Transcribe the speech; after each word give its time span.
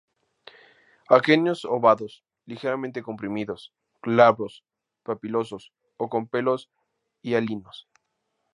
Aquenios 1.17 1.63
obovados, 1.63 2.23
ligeramente 2.47 3.03
comprimidos, 3.03 3.71
glabros, 4.01 4.63
papilosos 5.05 5.63
o 6.01 6.05
con 6.13 6.23
pelos 6.31 6.61
hialinos. 7.25 7.77